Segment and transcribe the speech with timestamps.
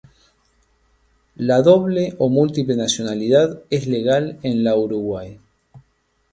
[1.35, 5.39] La doble o múltiple nacionalidad es legal en la Uruguay.